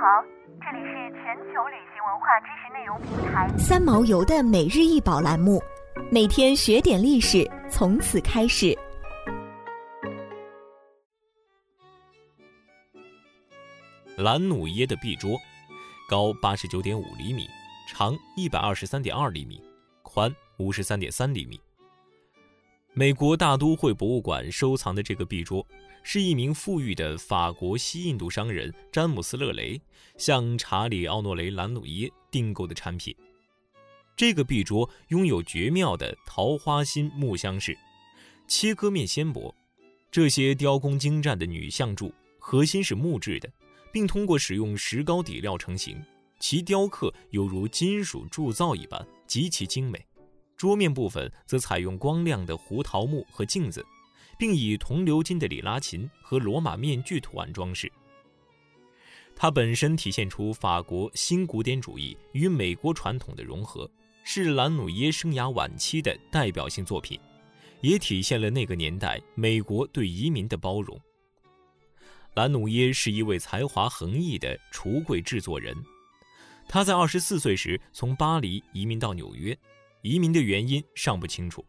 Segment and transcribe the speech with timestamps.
[0.00, 0.22] 好，
[0.60, 5.60] 这里是全球旅行文化知识内容平台三毛游的每日一宝栏目，
[6.08, 8.78] 每天学点历史，从此开始。
[14.16, 15.36] 兰努耶的壁桌，
[16.08, 17.48] 高八十九点五厘米，
[17.88, 19.60] 长一百二十三点二厘米，
[20.04, 21.60] 宽五十三点三厘米。
[22.94, 25.66] 美国大都会博物馆收藏的这个壁桌，
[26.10, 29.78] 是一名富裕的法国西印度商人詹姆斯·勒雷
[30.16, 33.14] 向查理·奥诺雷·兰努耶订购的产品。
[34.16, 37.76] 这个壁桌拥有绝妙的桃花心木箱式，
[38.46, 39.54] 切割面纤薄，
[40.10, 43.52] 这些雕工精湛的女像柱核心是木质的。
[43.92, 46.02] 并通过使用石膏底料成型，
[46.40, 50.02] 其雕刻犹如金属铸造一般，极其精美。
[50.56, 53.84] 桌面部分则采用光亮的胡桃木和镜子，
[54.38, 57.90] 并以铜鎏金的里拉琴和罗马面具图案装饰。
[59.34, 63.88] 它本身体现出法国新古典主义与美国传统的融合，
[64.24, 67.20] 是兰努耶生涯晚期的代表性作品，
[67.80, 70.98] 也体现了那个年代美国对移民的包容。
[72.34, 75.76] 兰努耶是一位才华横溢的橱柜制作人，
[76.68, 79.56] 他在二十四岁时从巴黎移民到纽约，
[80.02, 81.64] 移民的原因尚不清楚。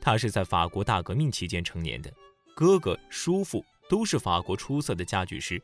[0.00, 2.12] 他是在法国大革命期间成年的，
[2.54, 5.60] 哥哥、叔父都是法国出色的家具师，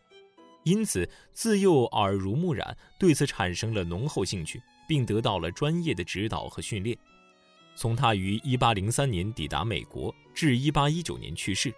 [0.64, 6.96] 因此自幼耳濡目染，对此产生了浓厚兴趣，并得到了专业的指导和训练。
[7.74, 11.72] 从他于一八零三年抵达美国至一八一九年去世。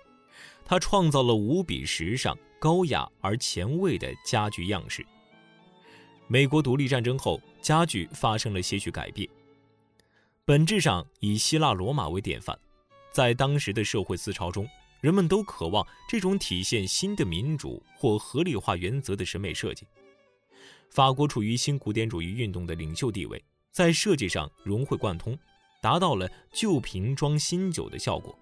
[0.65, 5.05] 他创造了无比时尚、高雅而前卫的家具样式。
[6.27, 9.27] 美国独立战争后，家具发生了些许改变，
[10.49, 12.59] 本质上以希腊罗马为典范。
[13.13, 14.67] 在当时的社会思潮中，
[15.03, 19.87] 人们都渴望这种体现新的民主或合理化原则的审美设计。
[20.89, 25.39] 法国处于新古典主义运动的领袖地位，在设计上融会贯通，
[25.83, 28.35] 达到了旧瓶装新酒的效果。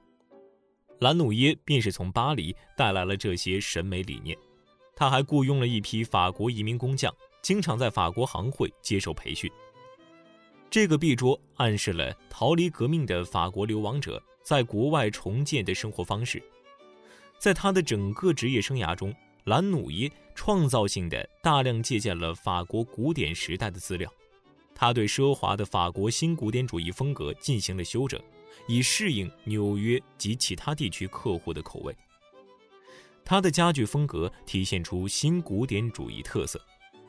[1.01, 4.39] 兰努耶便是从巴黎带来了这些审美理念，
[4.95, 7.13] 他还雇佣了一批法国移民工匠，
[7.43, 9.51] 经常在法国行会接受培训。
[10.71, 16.43] 这个壁桌暗示了逃离革命的法国流亡者在国外重建的生活方式。
[17.39, 24.13] 在他的整个职业生涯中，兰努耶创造性的大量借鉴了法国古典时代的资料，
[24.75, 28.21] 他对奢华的法国新古典主义风格进行了修整。
[28.69, 31.95] 以适应纽约及其他地区客户的口味。
[33.25, 36.61] 他的家具风格体现出新古典主义特色，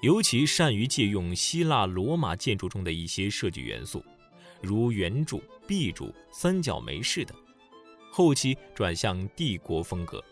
[0.01, 4.03] 尤其善于借用希腊罗马建筑中的一些设计元素，
[4.61, 7.35] 如圆柱、壁柱、三角梅式等。
[8.11, 10.23] 后期转向帝国风格。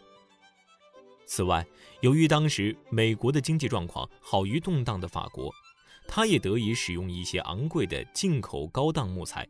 [1.26, 1.66] 此外，
[2.02, 5.52] 由于当时美国的经济状况好于动荡的法国，
[6.08, 9.48] 他也得以使用一些昂贵的进口高档木材。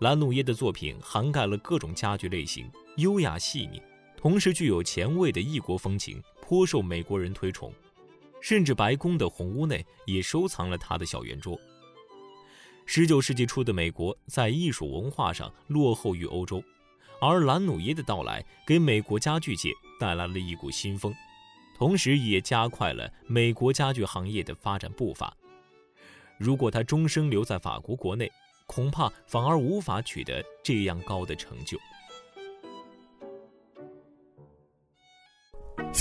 [0.00, 3.80] 兰努耶的作品涵盖了各种家具类型，优雅细腻，
[4.16, 7.72] 同时具有前卫的异国风情，颇受美国人推崇。
[8.42, 11.58] 甚至白宫的红屋内也收藏了他的小圆桌。
[12.84, 16.62] 十九世纪初的美国在艺术文化上落后于欧洲，
[17.20, 19.70] 而兰努耶的到来给美国家具界
[20.00, 21.14] 带来了一股新风，
[21.78, 25.34] 同时也加快了美国家具行业的发展步伐。
[26.36, 28.30] 如果他终生留在法国国内，
[28.66, 31.78] 恐怕反而无法取得这样高的成就。